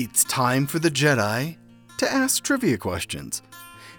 [0.00, 1.56] It's time for the Jedi
[1.96, 3.42] to ask trivia questions.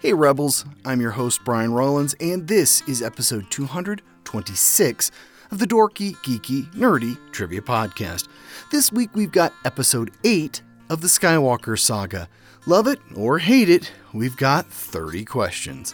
[0.01, 5.11] Hey, Rebels, I'm your host, Brian Rollins, and this is episode 226
[5.51, 8.29] of the Dorky, Geeky, Nerdy Trivia Podcast.
[8.71, 12.29] This week we've got episode 8 of the Skywalker Saga.
[12.65, 15.93] Love it or hate it, we've got 30 questions.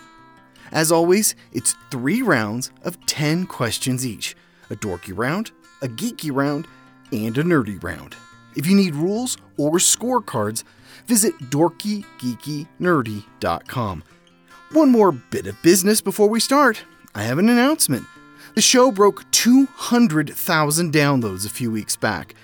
[0.72, 4.36] As always, it's three rounds of 10 questions each
[4.70, 5.50] a dorky round,
[5.82, 6.68] a geeky round,
[7.12, 8.16] and a nerdy round.
[8.56, 10.64] If you need rules or scorecards,
[11.06, 14.04] visit dorkygeekynerdy.com.
[14.72, 16.84] One more bit of business before we start.
[17.14, 18.06] I have an announcement.
[18.56, 22.36] The show broke 200,000 downloads a few weeks back.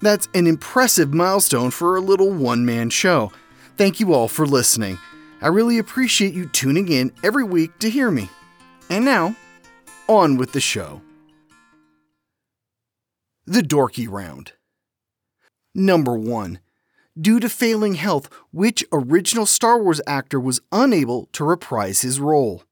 [0.00, 3.32] That's an impressive milestone for a little one man show.
[3.76, 4.98] Thank you all for listening.
[5.42, 8.28] I really appreciate you tuning in every week to hear me.
[8.88, 9.36] And now,
[10.08, 11.00] on with the show.
[13.46, 14.52] The Dorky Round.
[15.74, 16.58] Number 1.
[17.20, 22.64] Due to failing health, which original Star Wars actor was unable to reprise his role?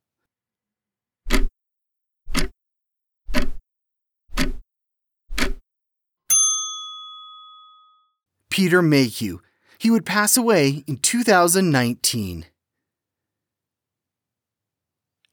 [8.50, 9.38] Peter Mayhew.
[9.78, 12.46] He would pass away in 2019.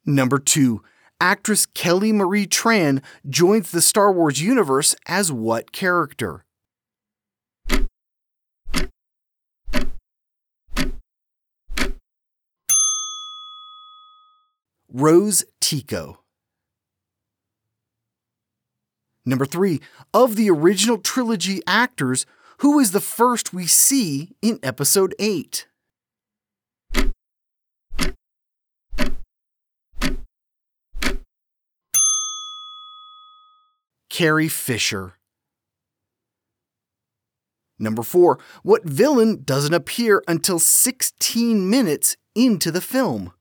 [0.06, 0.84] Number 2.
[1.20, 6.45] Actress Kelly Marie Tran joins the Star Wars universe as what character?
[14.98, 16.22] Rose Tico.
[19.26, 19.82] Number three,
[20.14, 22.26] of the original trilogy actors,
[22.60, 25.68] who is the first we see in episode 8?
[34.10, 35.16] Carrie Fisher.
[37.78, 43.34] Number four, what villain doesn't appear until 16 minutes into the film?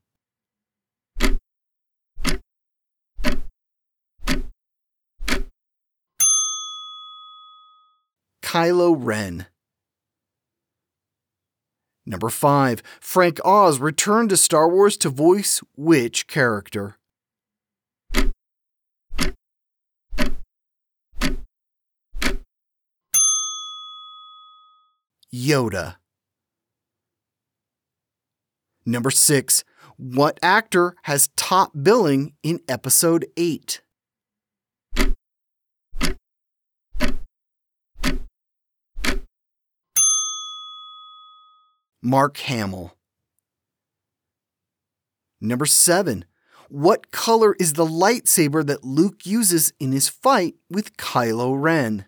[8.55, 9.47] Kylo Ren.
[12.05, 12.81] Number 5.
[13.01, 16.95] Frank Oz returned to Star Wars to voice which character?
[25.33, 25.97] Yoda.
[28.85, 29.65] Number 6.
[29.97, 33.81] What actor has top billing in Episode 8?
[42.05, 42.95] Mark Hamill.
[45.41, 46.23] Number 7.
[46.69, 52.05] What color is the lightsaber that Luke uses in his fight with Kylo Ren?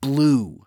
[0.00, 0.66] Blue.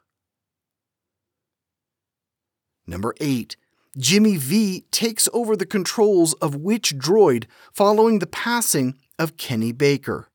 [2.86, 3.58] Number 8.
[3.98, 10.30] Jimmy Vee takes over the controls of which droid following the passing of Kenny Baker?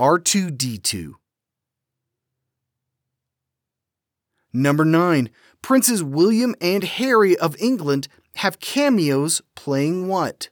[0.00, 1.14] R2D2.
[4.52, 5.30] Number 9.
[5.62, 10.50] Princes William and Harry of England have cameos playing what?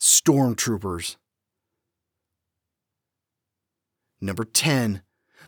[0.00, 1.16] Stormtroopers.
[4.20, 5.02] Number 10.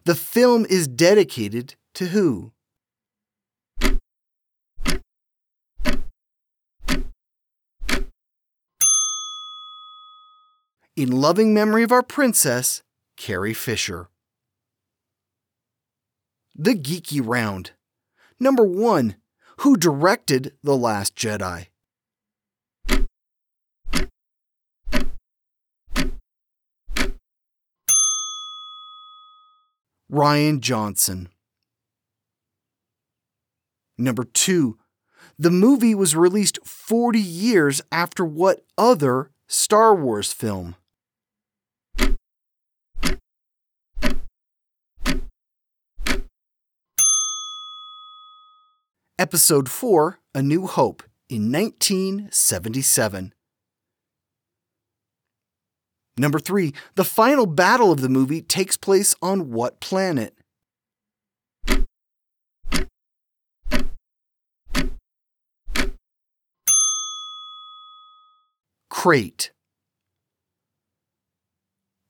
[0.05, 2.53] The film is dedicated to who?
[10.99, 12.83] In loving memory of our princess,
[13.17, 14.09] Carrie Fisher.
[16.57, 17.71] The Geeky Round.
[18.41, 19.15] Number 1.
[19.59, 21.69] Who directed The Last Jedi?
[30.11, 31.29] Rian Johnson.
[33.97, 34.77] Number 2.
[35.39, 40.75] The movie was released 40 years after what other Star Wars film?
[49.21, 53.35] Episode 4 A New Hope in 1977.
[56.17, 56.73] Number 3.
[56.95, 60.37] The final battle of the movie takes place on what planet?
[68.89, 69.51] Crait.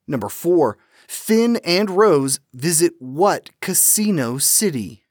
[0.06, 0.76] Number 4.
[1.06, 5.07] Finn and Rose visit what casino city?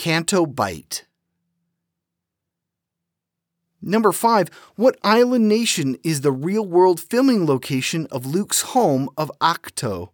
[0.00, 1.04] Canto Bight.
[3.82, 4.48] Number 5.
[4.76, 10.08] What island nation is the real world filming location of Luke's home of Ahch-To?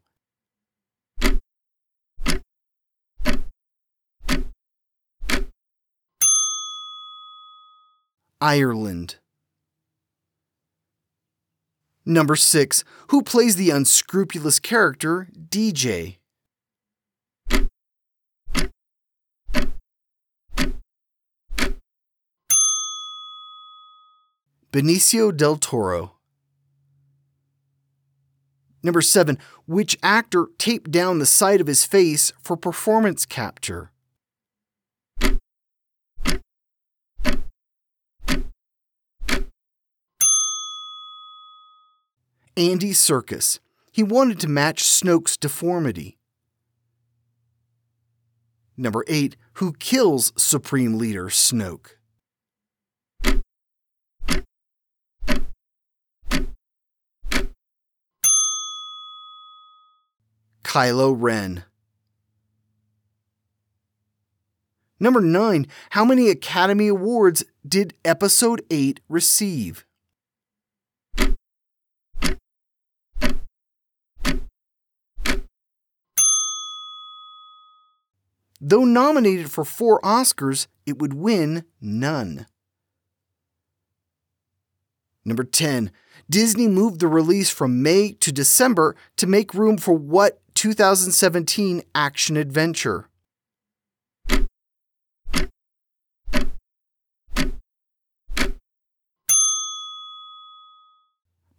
[8.41, 9.17] Ireland.
[12.05, 12.83] Number 6.
[13.11, 16.17] Who plays the unscrupulous character DJ?
[24.77, 26.17] Benicio del Toro.
[28.83, 29.39] Number 7.
[29.67, 33.91] Which actor taped down the side of his face for performance capture?
[42.55, 43.61] Andy Serkis.
[43.91, 46.19] He wanted to match Snoke's deformity.
[48.77, 49.39] Number 8.
[49.55, 51.97] Who kills Supreme Leader Snoke?
[60.77, 61.65] Kylo Ren.
[65.01, 65.67] Number 9.
[65.93, 69.87] How many Academy Awards did Episode 8 receive?
[78.61, 82.47] Though nominated for four Oscars, it would win none.
[85.25, 85.91] Number 10.
[86.29, 92.35] Disney moved the release from May to December to make room for what 2017 action
[92.39, 93.11] adventure?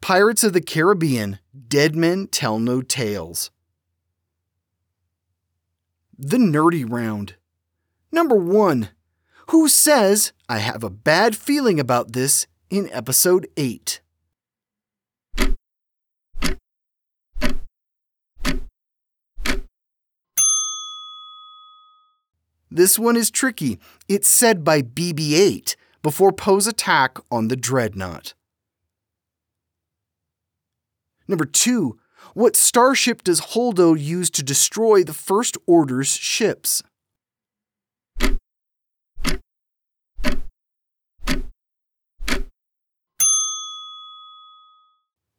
[0.01, 3.51] Pirates of the Caribbean Dead Men Tell No Tales.
[6.17, 7.35] The Nerdy Round.
[8.11, 8.89] Number 1.
[9.51, 14.01] Who says, I have a bad feeling about this in episode 8?
[22.77, 23.79] This one is tricky.
[24.07, 28.35] It's said by BB 8 before Poe's attack on the Dreadnought.
[31.27, 31.97] Number 2.
[32.35, 36.83] What starship does Holdo use to destroy the First Order's ships?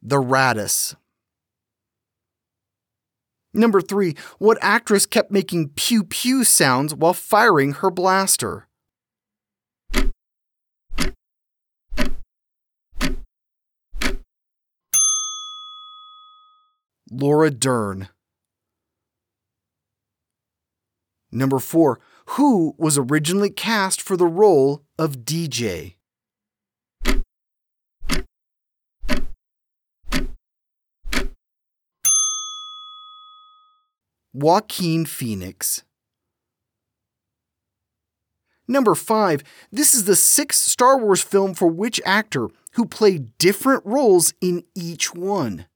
[0.03, 0.97] The Raddus.
[3.59, 4.15] Number 3.
[4.39, 8.69] What actress kept making pew pew sounds while firing her blaster?
[17.11, 18.09] Laura Dern.
[21.33, 21.99] Number 4.
[22.37, 25.98] Who was originally cast for the role of DJ?
[34.35, 35.83] Joaquin Phoenix.
[38.67, 39.43] Number 5.
[39.73, 44.65] This is the sixth Star Wars film for which actor who played different roles in
[44.75, 45.67] each one?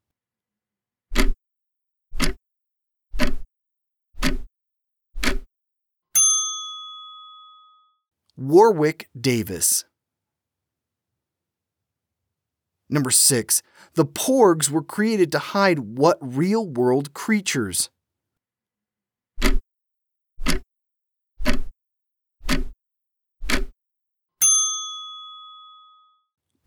[8.36, 9.84] Warwick Davis.
[12.90, 13.62] Number 6.
[13.94, 17.88] The Porgs were created to hide what real world creatures?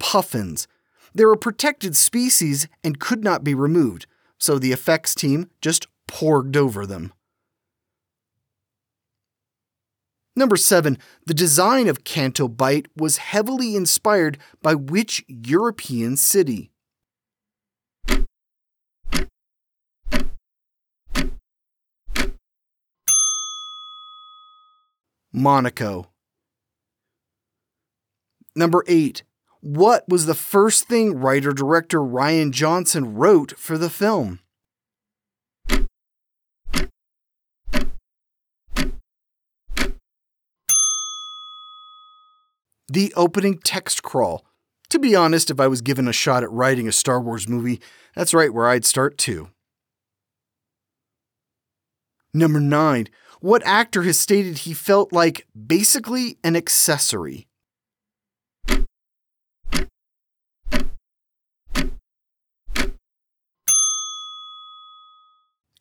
[0.05, 0.67] Puffins.
[1.15, 4.05] They're a protected species and could not be removed,
[4.37, 7.11] so the effects team just porged over them.
[10.35, 10.99] Number 7.
[11.25, 16.71] The design of Canto Bight was heavily inspired by which European city?
[25.33, 26.11] Monaco.
[28.55, 29.23] Number 8.
[29.65, 34.37] What was the first thing writer director Rian Johnson wrote for the film?
[42.87, 44.45] The opening text crawl.
[44.89, 47.81] To be honest, if I was given a shot at writing a Star Wars movie,
[48.15, 49.49] that's right where I'd start too.
[52.35, 53.07] Number 9.
[53.39, 57.47] What actor has stated he felt like basically an accessory?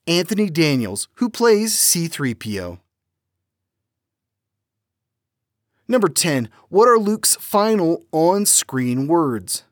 [0.06, 2.78] Anthony Daniels, who plays C3PO.
[5.86, 6.48] Number 10.
[6.68, 9.64] What are Luke's final on screen words?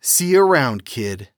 [0.00, 1.30] See you around, kid.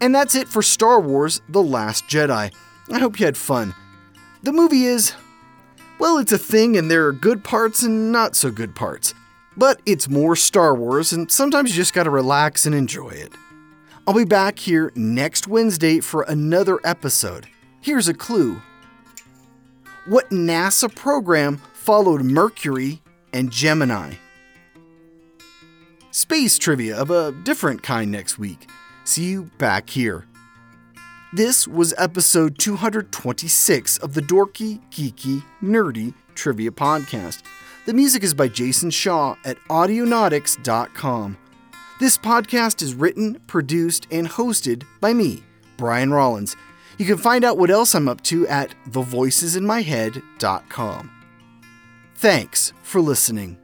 [0.00, 2.54] And that's it for Star Wars The Last Jedi.
[2.90, 3.74] I hope you had fun.
[4.42, 5.12] The movie is.
[5.98, 9.14] Well, it's a thing, and there are good parts and not so good parts.
[9.56, 13.32] But it's more Star Wars, and sometimes you just gotta relax and enjoy it.
[14.06, 17.48] I'll be back here next Wednesday for another episode.
[17.80, 18.62] Here's a clue
[20.06, 23.02] What NASA program followed Mercury
[23.32, 24.14] and Gemini?
[26.12, 28.68] Space trivia of a different kind next week.
[29.02, 30.27] See you back here.
[31.32, 37.42] This was episode 226 of the Dorky, Geeky, Nerdy Trivia Podcast.
[37.84, 41.36] The music is by Jason Shaw at Audionautix.com.
[42.00, 45.42] This podcast is written, produced, and hosted by me,
[45.76, 46.56] Brian Rollins.
[46.96, 51.10] You can find out what else I'm up to at thevoicesinmyhead.com.
[52.14, 53.58] Thanks for listening.